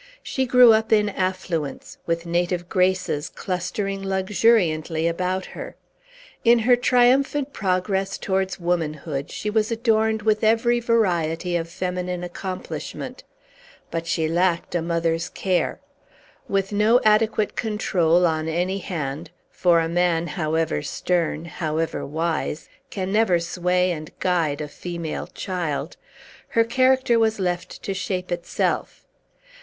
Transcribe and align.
She 0.23 0.47
grew 0.47 0.73
up 0.73 0.91
in 0.91 1.09
affluence, 1.09 1.99
with 2.07 2.25
native 2.25 2.67
graces 2.67 3.29
clustering 3.29 4.01
luxuriantly 4.03 5.07
about 5.07 5.45
her. 5.53 5.75
In 6.43 6.57
her 6.57 6.75
triumphant 6.75 7.53
progress 7.53 8.17
towards 8.17 8.59
womanhood, 8.59 9.29
she 9.29 9.51
was 9.51 9.69
adorned 9.71 10.23
with 10.23 10.43
every 10.43 10.79
variety 10.79 11.55
of 11.55 11.69
feminine 11.69 12.23
accomplishment. 12.23 13.23
But 13.91 14.07
she 14.07 14.27
lacked 14.27 14.73
a 14.73 14.81
mother's 14.81 15.29
care. 15.29 15.79
With 16.49 16.71
no 16.71 16.99
adequate 17.05 17.55
control, 17.55 18.25
on 18.25 18.47
any 18.47 18.79
hand 18.79 19.29
(for 19.51 19.79
a 19.79 19.87
man, 19.87 20.25
however 20.29 20.81
stern, 20.81 21.45
however 21.45 22.03
wise, 22.07 22.69
can 22.89 23.11
never 23.13 23.39
sway 23.39 23.91
and 23.91 24.09
guide 24.17 24.61
a 24.61 24.67
female 24.67 25.27
child), 25.27 25.95
her 26.47 26.63
character 26.63 27.19
was 27.19 27.39
left 27.39 27.83
to 27.83 27.93
shape 27.93 28.31
itself. 28.31 29.05